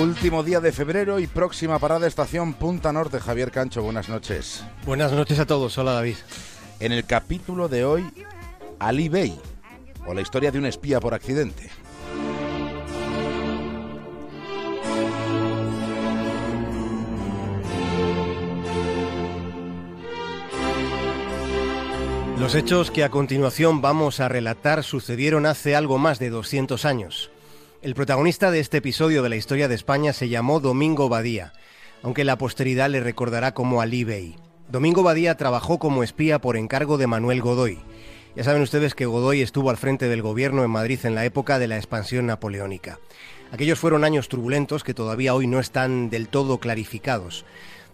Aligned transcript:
Último 0.00 0.44
día 0.44 0.60
de 0.60 0.70
febrero 0.70 1.18
y 1.18 1.26
próxima 1.26 1.80
parada 1.80 2.06
estación 2.06 2.54
Punta 2.54 2.92
Norte. 2.92 3.18
Javier 3.18 3.50
Cancho, 3.50 3.82
buenas 3.82 4.08
noches. 4.08 4.64
Buenas 4.86 5.10
noches 5.10 5.40
a 5.40 5.46
todos. 5.46 5.76
Hola 5.76 5.92
David. 5.92 6.14
En 6.78 6.92
el 6.92 7.04
capítulo 7.04 7.68
de 7.68 7.84
hoy, 7.84 8.04
Ali 8.78 9.08
Bey, 9.08 9.36
o 10.06 10.14
la 10.14 10.20
historia 10.20 10.52
de 10.52 10.58
un 10.58 10.66
espía 10.66 11.00
por 11.00 11.14
accidente. 11.14 11.68
Los 22.38 22.54
hechos 22.54 22.92
que 22.92 23.02
a 23.02 23.08
continuación 23.08 23.80
vamos 23.80 24.20
a 24.20 24.28
relatar 24.28 24.84
sucedieron 24.84 25.44
hace 25.44 25.74
algo 25.74 25.98
más 25.98 26.20
de 26.20 26.30
200 26.30 26.84
años. 26.84 27.32
El 27.80 27.94
protagonista 27.94 28.50
de 28.50 28.58
este 28.58 28.78
episodio 28.78 29.22
de 29.22 29.28
la 29.28 29.36
historia 29.36 29.68
de 29.68 29.76
España 29.76 30.12
se 30.12 30.28
llamó 30.28 30.58
Domingo 30.58 31.08
Badía, 31.08 31.52
aunque 32.02 32.24
la 32.24 32.36
posteridad 32.36 32.90
le 32.90 32.98
recordará 32.98 33.54
como 33.54 33.80
Ali 33.80 34.02
Bey. 34.02 34.34
Domingo 34.68 35.04
Badía 35.04 35.36
trabajó 35.36 35.78
como 35.78 36.02
espía 36.02 36.40
por 36.40 36.56
encargo 36.56 36.98
de 36.98 37.06
Manuel 37.06 37.40
Godoy. 37.40 37.78
Ya 38.34 38.42
saben 38.42 38.62
ustedes 38.62 38.96
que 38.96 39.06
Godoy 39.06 39.42
estuvo 39.42 39.70
al 39.70 39.76
frente 39.76 40.08
del 40.08 40.22
gobierno 40.22 40.64
en 40.64 40.72
Madrid 40.72 40.98
en 41.04 41.14
la 41.14 41.24
época 41.24 41.60
de 41.60 41.68
la 41.68 41.76
expansión 41.76 42.26
napoleónica. 42.26 42.98
Aquellos 43.52 43.78
fueron 43.78 44.02
años 44.02 44.28
turbulentos 44.28 44.82
que 44.82 44.92
todavía 44.92 45.34
hoy 45.34 45.46
no 45.46 45.60
están 45.60 46.10
del 46.10 46.26
todo 46.26 46.58
clarificados. 46.58 47.44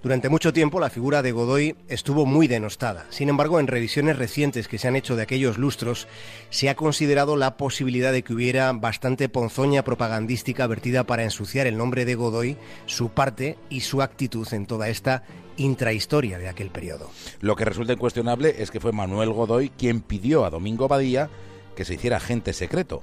Durante 0.04 0.28
mucho 0.28 0.52
tiempo 0.52 0.80
la 0.80 0.90
figura 0.90 1.22
de 1.22 1.32
Godoy 1.32 1.76
estuvo 1.88 2.26
muy 2.26 2.46
denostada. 2.46 3.06
Sin 3.08 3.30
embargo, 3.30 3.58
en 3.58 3.66
revisiones 3.66 4.18
recientes 4.18 4.68
que 4.68 4.76
se 4.76 4.86
han 4.86 4.96
hecho 4.96 5.16
de 5.16 5.22
aquellos 5.22 5.56
lustros, 5.56 6.08
se 6.50 6.68
ha 6.68 6.74
considerado 6.74 7.36
la 7.36 7.56
posibilidad 7.56 8.12
de 8.12 8.22
que 8.22 8.34
hubiera 8.34 8.70
bastante 8.74 9.30
ponzoña 9.30 9.82
propagandística 9.82 10.66
vertida 10.66 11.04
para 11.04 11.24
ensuciar 11.24 11.66
el 11.66 11.78
nombre 11.78 12.04
de 12.04 12.16
Godoy, 12.16 12.58
su 12.84 13.12
parte 13.12 13.56
y 13.70 13.80
su 13.80 14.02
actitud 14.02 14.46
en 14.52 14.66
toda 14.66 14.90
esta 14.90 15.22
intrahistoria 15.56 16.36
de 16.36 16.50
aquel 16.50 16.68
periodo. 16.68 17.10
Lo 17.40 17.56
que 17.56 17.64
resulta 17.64 17.94
incuestionable 17.94 18.56
es 18.58 18.70
que 18.70 18.80
fue 18.80 18.92
Manuel 18.92 19.32
Godoy 19.32 19.70
quien 19.70 20.02
pidió 20.02 20.44
a 20.44 20.50
Domingo 20.50 20.86
Badía 20.86 21.30
que 21.74 21.86
se 21.86 21.94
hiciera 21.94 22.18
agente 22.18 22.52
secreto. 22.52 23.02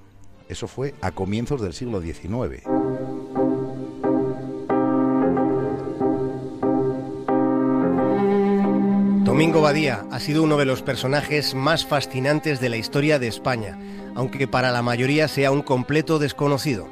Eso 0.50 0.68
fue 0.68 0.94
a 1.02 1.14
comienzos 1.14 1.62
del 1.62 1.74
siglo 1.74 2.00
XIX. 2.00 2.62
Domingo 9.42 9.62
Badía 9.62 10.06
ha 10.12 10.20
sido 10.20 10.44
uno 10.44 10.56
de 10.56 10.66
los 10.66 10.84
personajes 10.84 11.56
más 11.56 11.84
fascinantes 11.84 12.60
de 12.60 12.70
la 12.70 12.78
historia 12.78 13.18
de 13.18 13.28
España, 13.28 13.76
aunque 14.14 14.48
para 14.48 14.70
la 14.70 14.84
mayoría 14.84 15.28
sea 15.28 15.50
un 15.50 15.64
completo 15.64 16.20
desconocido. 16.20 16.88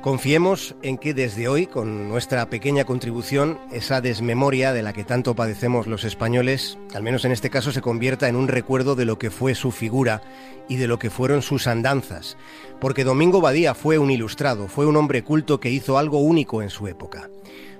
Confiemos 0.00 0.76
en 0.80 0.96
que 0.96 1.12
desde 1.12 1.46
hoy, 1.46 1.66
con 1.66 2.08
nuestra 2.08 2.48
pequeña 2.48 2.84
contribución, 2.84 3.58
esa 3.70 4.00
desmemoria 4.00 4.72
de 4.72 4.82
la 4.82 4.94
que 4.94 5.04
tanto 5.04 5.36
padecemos 5.36 5.86
los 5.86 6.04
españoles, 6.04 6.78
al 6.94 7.02
menos 7.02 7.26
en 7.26 7.32
este 7.32 7.50
caso, 7.50 7.70
se 7.70 7.82
convierta 7.82 8.28
en 8.28 8.36
un 8.36 8.48
recuerdo 8.48 8.94
de 8.94 9.04
lo 9.04 9.18
que 9.18 9.30
fue 9.30 9.54
su 9.54 9.70
figura 9.70 10.22
y 10.70 10.76
de 10.76 10.86
lo 10.86 10.98
que 10.98 11.10
fueron 11.10 11.42
sus 11.42 11.66
andanzas. 11.66 12.38
Porque 12.80 13.04
Domingo 13.04 13.42
Badía 13.42 13.74
fue 13.74 13.98
un 13.98 14.10
ilustrado, 14.10 14.68
fue 14.68 14.86
un 14.86 14.96
hombre 14.96 15.22
culto 15.22 15.60
que 15.60 15.70
hizo 15.70 15.98
algo 15.98 16.18
único 16.20 16.62
en 16.62 16.70
su 16.70 16.86
época. 16.88 17.28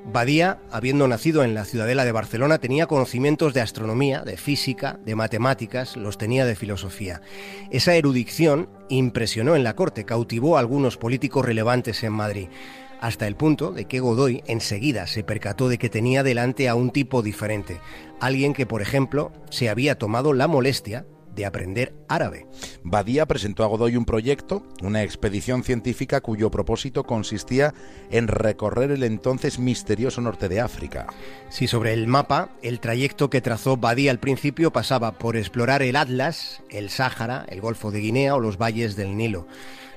Badía, 0.04 0.60
habiendo 0.70 1.06
nacido 1.06 1.44
en 1.44 1.54
la 1.54 1.64
ciudadela 1.64 2.04
de 2.04 2.12
Barcelona, 2.12 2.58
tenía 2.58 2.86
conocimientos 2.86 3.52
de 3.54 3.60
astronomía, 3.60 4.22
de 4.22 4.36
física, 4.36 4.98
de 5.04 5.14
matemáticas, 5.14 5.96
los 5.96 6.16
tenía 6.16 6.46
de 6.46 6.56
filosofía. 6.56 7.20
Esa 7.70 7.94
erudición 7.94 8.68
impresionó 8.88 9.54
en 9.54 9.64
la 9.64 9.74
corte, 9.74 10.04
cautivó 10.04 10.56
a 10.56 10.60
algunos 10.60 10.96
políticos 10.96 11.44
relevantes 11.44 12.02
en 12.04 12.12
Madrid, 12.12 12.48
hasta 13.00 13.26
el 13.26 13.36
punto 13.36 13.72
de 13.72 13.84
que 13.84 14.00
Godoy 14.00 14.42
enseguida 14.46 15.06
se 15.06 15.22
percató 15.22 15.68
de 15.68 15.78
que 15.78 15.88
tenía 15.88 16.22
delante 16.22 16.68
a 16.68 16.74
un 16.74 16.90
tipo 16.90 17.22
diferente, 17.22 17.80
alguien 18.20 18.54
que, 18.54 18.66
por 18.66 18.82
ejemplo, 18.82 19.32
se 19.50 19.68
había 19.68 19.98
tomado 19.98 20.32
la 20.32 20.48
molestia 20.48 21.06
de 21.34 21.46
aprender 21.46 21.94
árabe. 22.08 22.46
Badía 22.90 23.26
presentó 23.26 23.64
a 23.64 23.66
Godoy 23.66 23.96
un 23.96 24.04
proyecto, 24.04 24.62
una 24.82 25.02
expedición 25.02 25.62
científica 25.62 26.20
cuyo 26.20 26.50
propósito 26.50 27.04
consistía 27.04 27.74
en 28.10 28.28
recorrer 28.28 28.90
el 28.90 29.02
entonces 29.02 29.58
misterioso 29.58 30.20
norte 30.20 30.48
de 30.48 30.60
África. 30.60 31.06
Si 31.50 31.66
sobre 31.66 31.92
el 31.92 32.06
mapa, 32.06 32.50
el 32.62 32.80
trayecto 32.80 33.30
que 33.30 33.40
trazó 33.40 33.76
Badía 33.76 34.10
al 34.10 34.20
principio 34.20 34.72
pasaba 34.72 35.12
por 35.12 35.36
explorar 35.36 35.82
el 35.82 35.96
Atlas, 35.96 36.62
el 36.70 36.90
Sáhara, 36.90 37.44
el 37.48 37.60
Golfo 37.60 37.90
de 37.90 38.00
Guinea 38.00 38.34
o 38.34 38.40
los 38.40 38.58
valles 38.58 38.96
del 38.96 39.16
Nilo 39.16 39.46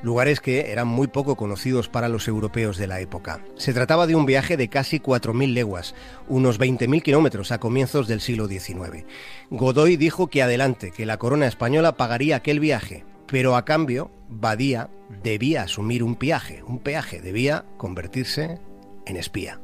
lugares 0.01 0.39
que 0.39 0.71
eran 0.71 0.87
muy 0.87 1.07
poco 1.07 1.35
conocidos 1.35 1.89
para 1.89 2.09
los 2.09 2.27
europeos 2.27 2.77
de 2.77 2.87
la 2.87 2.99
época. 2.99 3.43
Se 3.55 3.73
trataba 3.73 4.07
de 4.07 4.15
un 4.15 4.25
viaje 4.25 4.57
de 4.57 4.67
casi 4.67 4.99
4.000 4.99 5.53
leguas, 5.53 5.95
unos 6.27 6.59
20.000 6.59 7.01
kilómetros 7.01 7.51
a 7.51 7.59
comienzos 7.59 8.07
del 8.07 8.21
siglo 8.21 8.47
XIX. 8.47 9.05
Godoy 9.49 9.97
dijo 9.97 10.27
que 10.27 10.41
adelante, 10.41 10.91
que 10.91 11.05
la 11.05 11.17
corona 11.17 11.47
española 11.47 11.97
pagaría 11.97 12.37
aquel 12.37 12.59
viaje, 12.59 13.05
pero 13.27 13.55
a 13.55 13.65
cambio, 13.65 14.11
Badía 14.29 14.89
debía 15.23 15.63
asumir 15.63 16.03
un 16.03 16.15
peaje, 16.15 16.63
un 16.63 16.79
peaje, 16.79 17.21
debía 17.21 17.65
convertirse 17.77 18.59
en 19.05 19.15
espía. 19.17 19.59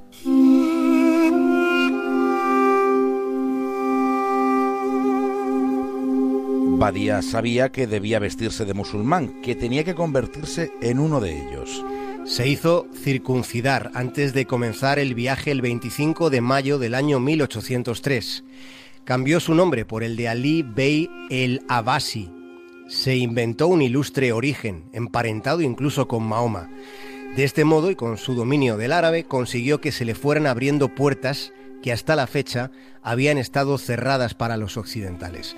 Badía 6.78 7.24
sabía 7.24 7.72
que 7.72 7.88
debía 7.88 8.20
vestirse 8.20 8.64
de 8.64 8.76
musulmán, 8.76 9.42
que 9.42 9.56
tenía 9.56 9.84
que 9.84 9.96
convertirse 9.96 10.72
en 10.80 11.00
uno 11.00 11.20
de 11.20 11.32
ellos. 11.32 11.84
Se 12.24 12.48
hizo 12.48 12.86
circuncidar 12.94 13.90
antes 13.96 14.34
de 14.34 14.46
comenzar 14.46 15.00
el 15.00 15.16
viaje 15.16 15.50
el 15.50 15.62
25 15.62 16.30
de 16.30 16.42
mayo 16.42 16.78
del 16.78 16.94
año 16.94 17.20
1803. 17.20 18.44
Cambió 19.06 19.40
su 19.40 19.56
nombre 19.56 19.86
por 19.86 20.04
el 20.04 20.16
de 20.16 20.28
Ali 20.28 20.62
Bey 20.62 21.10
el 21.32 21.64
Abasi. 21.68 22.30
Se 22.88 23.16
inventó 23.16 23.68
un 23.68 23.82
ilustre 23.82 24.32
origen, 24.32 24.90
emparentado 24.94 25.62
incluso 25.62 26.08
con 26.08 26.24
Mahoma. 26.24 26.70
De 27.36 27.44
este 27.44 27.66
modo 27.66 27.90
y 27.90 27.96
con 27.96 28.18
su 28.18 28.36
dominio 28.36 28.78
del 28.78 28.92
árabe 28.92 29.24
consiguió 29.24 29.82
que 29.82 29.92
se 29.92 30.06
le 30.06 30.14
fueran 30.14 30.46
abriendo 30.46 30.94
puertas 30.94 31.54
que 31.82 31.92
hasta 31.92 32.16
la 32.16 32.28
fecha 32.28 32.70
habían 33.02 33.40
estado 33.40 33.78
cerradas 33.80 34.36
para 34.36 34.58
los 34.58 34.78
occidentales. 34.78 35.56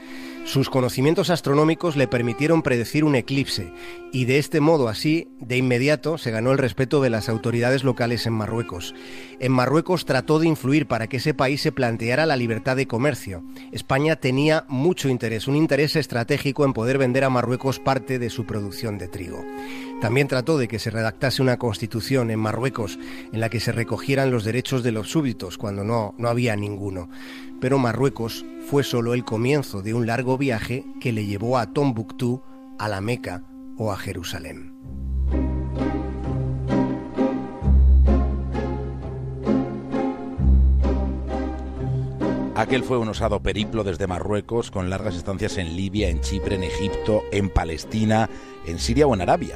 Sus 0.50 0.72
conocimientos 0.72 1.30
astronómicos 1.30 1.96
le 1.96 2.08
permitieron 2.08 2.64
predecir 2.64 3.04
un 3.04 3.14
eclipse 3.14 3.72
y 4.12 4.26
de 4.26 4.40
este 4.40 4.62
modo 4.62 4.88
así, 4.88 5.28
de 5.40 5.58
inmediato, 5.58 6.18
se 6.18 6.32
ganó 6.32 6.52
el 6.52 6.58
respeto 6.58 7.04
de 7.04 7.12
las 7.12 7.30
autoridades 7.30 7.84
locales 7.84 8.26
en 8.26 8.34
Marruecos. 8.34 8.96
En 9.40 9.52
Marruecos 9.52 10.06
trató 10.06 10.40
de 10.40 10.48
influir 10.48 10.88
para 10.88 11.06
que 11.06 11.18
ese 11.18 11.36
país 11.36 11.62
se 11.62 11.72
planteara 11.72 12.26
la 12.26 12.36
libertad 12.36 12.76
de 12.76 12.88
comercio. 12.88 13.44
España 13.72 14.16
tenía 14.16 14.66
mucho 14.68 15.08
interés, 15.08 15.48
un 15.48 15.56
interés 15.56 15.96
estratégico 15.96 16.66
en 16.66 16.74
poder 16.74 16.98
vender 16.98 17.26
a 17.26 17.30
Marruecos 17.30 17.78
parte 17.78 18.18
de 18.18 18.32
su 18.32 18.48
producción 18.48 18.98
de 18.98 19.08
trigo. 19.08 19.46
También 20.02 20.30
trató 20.30 20.58
de 20.58 20.70
que 20.70 20.80
se 20.80 20.92
redactase 20.92 21.42
una 21.42 21.58
constitución 21.58 22.32
en 22.32 22.40
Marruecos 22.40 22.98
en 23.34 23.42
la 23.42 23.50
que 23.50 23.60
se 23.60 23.74
recogieran 23.74 24.32
los 24.32 24.46
derechos 24.46 24.82
de 24.82 24.94
los 24.94 25.10
súbditos 25.10 25.58
cuando 25.58 25.84
no, 25.84 26.16
no 26.18 26.30
había 26.30 26.56
ninguno. 26.56 27.10
Pero 27.60 27.80
Marruecos 27.80 28.46
fue 28.70 28.84
solo 28.84 29.14
el 29.14 29.26
comienzo 29.26 29.82
de 29.82 29.94
un 29.94 30.08
largo 30.08 30.38
viaje 30.38 30.86
que 31.02 31.12
le 31.12 31.26
llevó 31.26 31.58
a 31.58 31.74
Tombuctú, 31.74 32.42
a 32.78 32.88
la 32.88 33.02
Meca 33.02 33.44
o 33.78 33.92
a 33.92 33.98
Jerusalén. 33.98 34.74
Aquel 42.56 42.84
fue 42.84 42.98
un 42.98 43.08
osado 43.10 43.42
periplo 43.42 43.84
desde 43.84 44.08
Marruecos, 44.08 44.72
con 44.72 44.90
largas 44.90 45.16
estancias 45.16 45.58
en 45.58 45.76
Libia, 45.76 46.10
en 46.10 46.20
Chipre, 46.22 46.56
en 46.56 46.64
Egipto, 46.64 47.24
en 47.32 47.50
Palestina, 47.50 48.30
en 48.66 48.80
Siria 48.80 49.08
o 49.08 49.14
en 49.14 49.22
Arabia. 49.22 49.56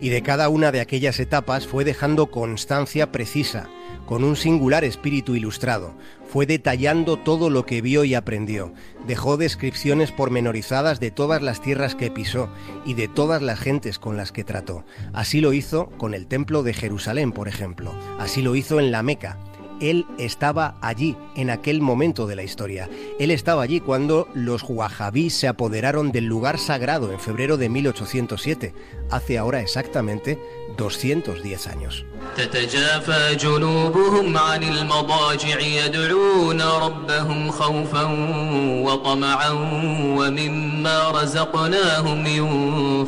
Y 0.00 0.10
de 0.10 0.22
cada 0.22 0.48
una 0.48 0.72
de 0.72 0.80
aquellas 0.80 1.18
etapas 1.20 1.66
fue 1.66 1.84
dejando 1.84 2.30
constancia 2.30 3.10
precisa, 3.10 3.68
con 4.06 4.24
un 4.24 4.36
singular 4.36 4.84
espíritu 4.84 5.34
ilustrado. 5.34 5.94
Fue 6.28 6.46
detallando 6.46 7.18
todo 7.18 7.50
lo 7.50 7.66
que 7.66 7.82
vio 7.82 8.04
y 8.04 8.14
aprendió. 8.14 8.72
Dejó 9.06 9.36
descripciones 9.36 10.12
pormenorizadas 10.12 11.00
de 11.00 11.10
todas 11.10 11.42
las 11.42 11.60
tierras 11.60 11.94
que 11.94 12.10
pisó 12.10 12.48
y 12.84 12.94
de 12.94 13.08
todas 13.08 13.42
las 13.42 13.58
gentes 13.58 13.98
con 13.98 14.16
las 14.16 14.30
que 14.30 14.44
trató. 14.44 14.84
Así 15.12 15.40
lo 15.40 15.52
hizo 15.52 15.90
con 15.98 16.14
el 16.14 16.26
templo 16.26 16.62
de 16.62 16.74
Jerusalén, 16.74 17.32
por 17.32 17.48
ejemplo. 17.48 17.92
Así 18.18 18.42
lo 18.42 18.54
hizo 18.56 18.78
en 18.78 18.92
la 18.92 19.02
Meca. 19.02 19.38
Él 19.80 20.06
estaba 20.18 20.76
allí 20.80 21.16
en 21.34 21.50
aquel 21.50 21.80
momento 21.80 22.26
de 22.26 22.36
la 22.36 22.42
historia. 22.42 22.88
Él 23.18 23.30
estaba 23.30 23.62
allí 23.62 23.80
cuando 23.80 24.28
los 24.34 24.62
wahhabís 24.68 25.34
se 25.34 25.48
apoderaron 25.48 26.12
del 26.12 26.26
lugar 26.26 26.58
sagrado 26.58 27.12
en 27.12 27.20
febrero 27.20 27.56
de 27.56 27.68
1807, 27.68 28.74
hace 29.10 29.38
ahora 29.38 29.60
exactamente 29.60 30.38
210 30.76 31.66
años. 31.66 32.04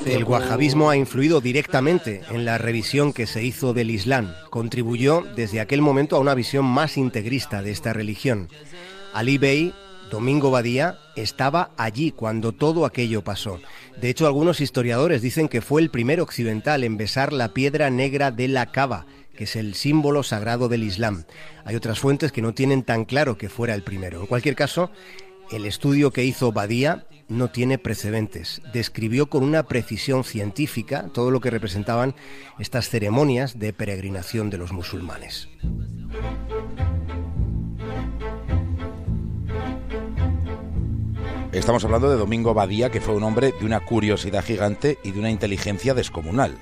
El 0.07 0.25
wahabismo 0.25 0.91
ha 0.91 0.97
influido 0.97 1.41
directamente 1.41 2.23
en 2.31 2.45
la 2.45 2.59
revisión 2.59 3.13
que 3.13 3.27
se 3.27 3.45
hizo 3.45 3.73
del 3.73 3.91
Islam. 3.91 4.35
Contribuyó 4.51 5.23
desde 5.37 5.61
aquel 5.61 5.83
momento 5.83 6.17
a 6.17 6.21
una 6.21 6.35
visión 6.35 6.65
más 6.65 6.97
integrista 6.97 7.63
de 7.63 7.71
esta 7.71 7.93
religión. 7.93 8.49
Ali 9.13 9.39
Bey 9.39 9.75
Domingo 10.11 10.51
Badía 10.51 10.99
estaba 11.17 11.71
allí 11.77 12.11
cuando 12.11 12.53
todo 12.53 12.85
aquello 12.85 13.23
pasó. 13.23 13.61
De 14.01 14.11
hecho, 14.11 14.27
algunos 14.27 14.61
historiadores 14.61 15.23
dicen 15.23 15.49
que 15.49 15.61
fue 15.61 15.81
el 15.81 15.91
primer 15.91 16.21
occidental 16.21 16.85
en 16.85 16.97
besar 16.97 17.33
la 17.33 17.55
piedra 17.55 17.91
negra 17.91 18.31
de 18.31 18.49
la 18.49 18.67
cava, 18.73 19.07
que 19.37 19.45
es 19.45 19.57
el 19.57 19.75
símbolo 19.75 20.23
sagrado 20.23 20.69
del 20.69 20.83
Islam. 20.83 21.25
Hay 21.65 21.77
otras 21.77 22.01
fuentes 22.01 22.33
que 22.33 22.43
no 22.43 22.53
tienen 22.53 22.83
tan 22.83 23.05
claro 23.05 23.39
que 23.39 23.49
fuera 23.49 23.75
el 23.75 23.83
primero. 23.83 24.21
En 24.21 24.27
cualquier 24.27 24.57
caso, 24.57 24.91
el 25.51 25.65
estudio 25.65 26.11
que 26.11 26.25
hizo 26.25 26.53
Badía 26.53 27.07
no 27.29 27.51
tiene 27.51 27.79
precedentes. 27.79 28.61
Describió 28.73 29.31
con 29.31 29.45
una 29.45 29.63
precisión 29.63 30.25
científica 30.25 31.09
todo 31.15 31.31
lo 31.31 31.41
que 31.41 31.51
representaban 31.51 32.15
estas 32.59 32.89
ceremonias 32.89 33.59
de 33.59 33.73
peregrinación 33.73 34.51
de 34.51 34.59
los 34.59 34.73
musulmanes. 34.73 35.49
Estamos 41.53 41.85
hablando 41.85 42.09
de 42.09 42.17
Domingo 42.17 42.55
Badía, 42.55 42.91
que 42.91 43.01
fue 43.01 43.17
un 43.17 43.25
hombre 43.25 43.53
de 43.59 43.67
una 43.67 43.81
curiosidad 43.81 44.45
gigante 44.45 44.99
y 45.03 45.11
de 45.11 45.19
una 45.19 45.33
inteligencia 45.33 45.95
descomunal. 45.95 46.57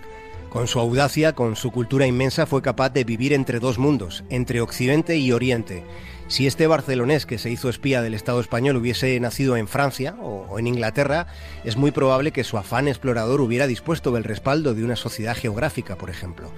Con 0.48 0.66
su 0.66 0.80
audacia, 0.80 1.34
con 1.34 1.56
su 1.56 1.70
cultura 1.70 2.06
inmensa, 2.06 2.46
fue 2.46 2.62
capaz 2.62 2.88
de 2.88 3.04
vivir 3.04 3.34
entre 3.34 3.60
dos 3.60 3.78
mundos, 3.78 4.24
entre 4.30 4.62
Occidente 4.62 5.18
y 5.18 5.30
Oriente. 5.32 5.84
Si 6.28 6.46
este 6.46 6.66
barcelonés 6.66 7.24
que 7.24 7.38
se 7.38 7.48
hizo 7.48 7.70
espía 7.70 8.02
del 8.02 8.12
Estado 8.12 8.38
español 8.40 8.76
hubiese 8.76 9.18
nacido 9.18 9.56
en 9.56 9.66
Francia 9.66 10.14
o, 10.20 10.58
en 10.58 10.66
Inglaterra, 10.66 11.26
es 11.64 11.78
muy 11.78 11.90
probable 11.90 12.32
que 12.32 12.44
su 12.44 12.58
afán 12.58 12.86
explorador 12.86 13.40
hubiera 13.40 13.66
dispuesto 13.66 14.12
del 14.12 14.24
respaldo 14.24 14.74
de 14.74 14.84
una 14.84 14.94
sociedad 14.94 15.34
geográfica, 15.34 15.96
por 15.96 16.10
ejemplo. 16.10 16.52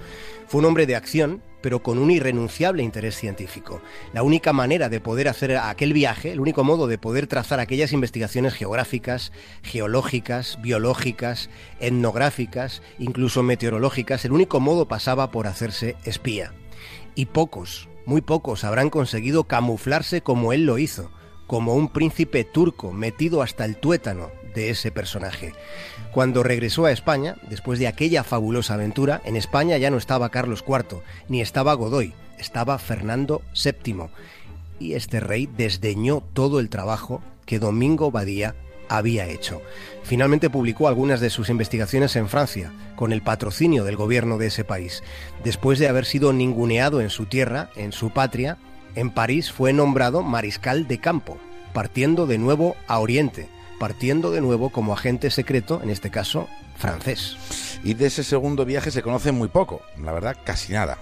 Fue 0.45 0.59
un 0.59 0.65
hombre 0.65 0.87
de 0.87 0.97
acción, 0.97 1.41
pero 1.61 1.81
con 1.81 1.99
un 1.99 2.11
irrenunciable 2.11 2.83
interés 2.83 3.15
científico. 3.15 3.81
La 4.11 4.23
única 4.23 4.51
manera 4.51 4.89
de 4.89 4.99
poder 4.99 5.29
hacer 5.29 5.55
aquel 5.55 5.93
viaje, 5.93 6.33
el 6.33 6.41
único 6.41 6.65
modo 6.65 6.87
de 6.87 6.97
poder 6.97 7.27
trazar 7.27 7.61
aquellas 7.61 7.93
investigaciones 7.93 8.53
geográficas, 8.53 9.31
geológicas, 9.63 10.59
biológicas, 10.61 11.49
etnográficas, 11.79 12.81
incluso 12.99 13.41
meteorológicas, 13.41 14.25
el 14.25 14.33
único 14.33 14.59
modo 14.59 14.89
pasaba 14.89 15.31
por 15.31 15.47
hacerse 15.47 15.95
espía. 16.03 16.51
Y 17.15 17.27
pocos, 17.27 17.87
muy 18.05 18.21
pocos 18.21 18.63
habrán 18.63 18.89
conseguido 18.89 19.45
camuflarse 19.45 20.21
como 20.21 20.53
él 20.53 20.65
lo 20.65 20.77
hizo, 20.77 21.11
como 21.47 21.75
un 21.75 21.89
príncipe 21.89 22.43
turco 22.43 22.91
metido 22.91 23.41
hasta 23.41 23.65
el 23.65 23.75
tuétano 23.77 24.31
de 24.53 24.69
ese 24.69 24.91
personaje. 24.91 25.53
Cuando 26.13 26.43
regresó 26.43 26.85
a 26.85 26.91
España, 26.91 27.37
después 27.49 27.79
de 27.79 27.87
aquella 27.87 28.23
fabulosa 28.23 28.73
aventura, 28.73 29.21
en 29.25 29.35
España 29.35 29.77
ya 29.77 29.89
no 29.89 29.97
estaba 29.97 30.29
Carlos 30.29 30.63
IV, 30.67 31.01
ni 31.29 31.41
estaba 31.41 31.73
Godoy, 31.73 32.13
estaba 32.37 32.77
Fernando 32.79 33.41
VII. 33.53 34.07
Y 34.79 34.93
este 34.93 35.19
rey 35.19 35.47
desdeñó 35.47 36.23
todo 36.33 36.59
el 36.59 36.69
trabajo 36.69 37.21
que 37.45 37.59
Domingo 37.59 38.11
Badía 38.11 38.55
había 38.91 39.27
hecho. 39.27 39.61
Finalmente 40.03 40.49
publicó 40.49 40.87
algunas 40.87 41.19
de 41.19 41.29
sus 41.29 41.49
investigaciones 41.49 42.15
en 42.15 42.27
Francia, 42.27 42.73
con 42.95 43.13
el 43.13 43.21
patrocinio 43.21 43.83
del 43.83 43.95
gobierno 43.95 44.37
de 44.37 44.47
ese 44.47 44.63
país. 44.63 45.01
Después 45.43 45.79
de 45.79 45.87
haber 45.87 46.05
sido 46.05 46.33
ninguneado 46.33 47.01
en 47.01 47.09
su 47.09 47.25
tierra, 47.25 47.69
en 47.75 47.93
su 47.93 48.09
patria, 48.09 48.57
en 48.95 49.09
París 49.09 49.51
fue 49.51 49.71
nombrado 49.71 50.21
mariscal 50.21 50.87
de 50.87 50.99
campo, 50.99 51.37
partiendo 51.73 52.27
de 52.27 52.37
nuevo 52.37 52.75
a 52.87 52.99
Oriente, 52.99 53.47
partiendo 53.79 54.31
de 54.31 54.41
nuevo 54.41 54.69
como 54.69 54.93
agente 54.93 55.31
secreto, 55.31 55.79
en 55.81 55.89
este 55.89 56.11
caso 56.11 56.49
francés. 56.75 57.37
Y 57.83 57.93
de 57.93 58.07
ese 58.07 58.23
segundo 58.23 58.65
viaje 58.65 58.91
se 58.91 59.01
conoce 59.01 59.31
muy 59.31 59.47
poco, 59.47 59.81
la 59.97 60.11
verdad 60.11 60.35
casi 60.43 60.73
nada. 60.73 60.97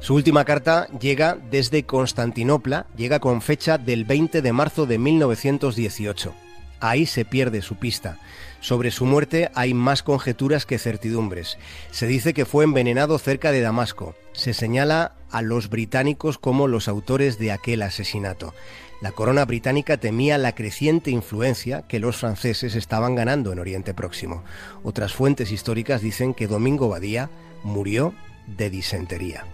Su 0.00 0.14
última 0.14 0.46
carta 0.46 0.88
llega 0.98 1.36
desde 1.50 1.84
Constantinopla, 1.84 2.86
llega 2.96 3.20
con 3.20 3.42
fecha 3.42 3.76
del 3.76 4.06
20 4.06 4.40
de 4.40 4.52
marzo 4.52 4.86
de 4.86 4.98
1918. 4.98 6.32
Ahí 6.80 7.06
se 7.06 7.24
pierde 7.24 7.62
su 7.62 7.76
pista. 7.76 8.18
Sobre 8.60 8.90
su 8.90 9.06
muerte 9.06 9.50
hay 9.54 9.74
más 9.74 10.02
conjeturas 10.02 10.66
que 10.66 10.78
certidumbres. 10.78 11.58
Se 11.90 12.06
dice 12.06 12.34
que 12.34 12.44
fue 12.44 12.64
envenenado 12.64 13.18
cerca 13.18 13.52
de 13.52 13.60
Damasco. 13.60 14.14
Se 14.32 14.52
señala 14.52 15.12
a 15.30 15.42
los 15.42 15.70
británicos 15.70 16.38
como 16.38 16.68
los 16.68 16.88
autores 16.88 17.38
de 17.38 17.52
aquel 17.52 17.82
asesinato. 17.82 18.54
La 19.00 19.12
corona 19.12 19.46
británica 19.46 19.96
temía 19.96 20.36
la 20.36 20.54
creciente 20.54 21.10
influencia 21.10 21.82
que 21.88 22.00
los 22.00 22.16
franceses 22.16 22.74
estaban 22.74 23.14
ganando 23.14 23.50
en 23.50 23.58
Oriente 23.58 23.94
Próximo. 23.94 24.44
Otras 24.82 25.14
fuentes 25.14 25.52
históricas 25.52 26.02
dicen 26.02 26.34
que 26.34 26.46
Domingo 26.46 26.88
Badía 26.88 27.30
murió 27.62 28.14
de 28.46 28.68
disentería. 28.68 29.46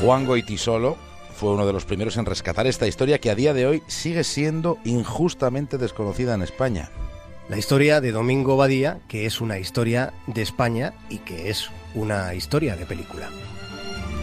Juan 0.00 0.26
Goitisolo 0.26 0.96
fue 1.36 1.52
uno 1.52 1.66
de 1.66 1.72
los 1.74 1.84
primeros 1.84 2.16
en 2.16 2.24
rescatar 2.24 2.66
esta 2.66 2.86
historia 2.86 3.20
que 3.20 3.30
a 3.30 3.34
día 3.34 3.52
de 3.52 3.66
hoy 3.66 3.82
sigue 3.86 4.24
siendo 4.24 4.78
injustamente 4.84 5.76
desconocida 5.76 6.34
en 6.34 6.40
España. 6.40 6.90
La 7.50 7.58
historia 7.58 8.00
de 8.00 8.10
Domingo 8.10 8.56
Badía, 8.56 9.00
que 9.06 9.26
es 9.26 9.42
una 9.42 9.58
historia 9.58 10.14
de 10.26 10.40
España 10.40 10.94
y 11.10 11.18
que 11.18 11.50
es 11.50 11.70
una 11.94 12.34
historia 12.34 12.74
de 12.74 12.86
película. 12.86 13.28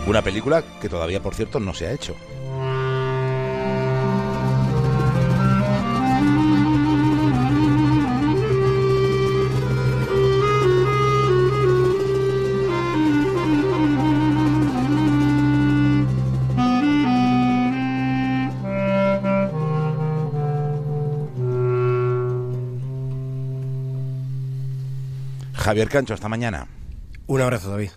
Una 0.07 0.23
película 0.23 0.63
que 0.81 0.89
todavía, 0.89 1.21
por 1.21 1.35
cierto, 1.35 1.59
no 1.59 1.73
se 1.73 1.85
ha 1.85 1.93
hecho. 1.93 2.15
Javier 25.73 25.89
Cancho, 25.89 26.13
hasta 26.13 26.29
mañana. 26.29 26.67
Un 27.25 27.41
abrazo, 27.41 27.71
David. 27.71 27.89